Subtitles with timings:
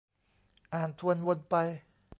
[0.73, 1.55] อ่านทวนวนไป